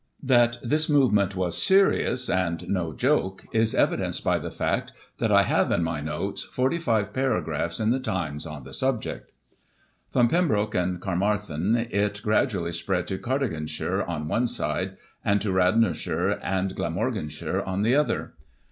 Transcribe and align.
That 0.23 0.57
this 0.63 0.89
movement 0.89 1.35
was 1.35 1.55
serious 1.61 2.27
and 2.27 2.67
no 2.67 2.91
joke, 2.91 3.45
is 3.51 3.75
evidenced 3.75 4.23
by 4.23 4.39
the 4.39 4.49
fact 4.49 4.93
that 5.19 5.31
I 5.31 5.43
have, 5.43 5.71
in 5.71 5.83
my 5.83 5.99
notes, 6.01 6.41
45 6.41 7.13
paragraphs 7.13 7.79
in 7.79 7.91
the 7.91 7.99
Times 7.99 8.47
on 8.47 8.63
the 8.63 8.73
subject. 8.73 9.31
From 10.11 10.27
Pembroke 10.27 10.73
and 10.73 10.99
Caermarthen, 10.99 11.75
it 11.91 12.19
gradually 12.23 12.71
spread 12.73 13.05
to 13.09 13.19
Cardiganshire, 13.19 14.01
on 14.07 14.27
one 14.27 14.47
side, 14.47 14.97
and 15.23 15.39
to 15.41 15.51
Radnorshire 15.51 16.39
and 16.41 16.73
Glam 16.75 16.95
organshire, 16.97 17.61
on 17.61 17.83
the 17.83 17.93
other. 17.93 18.33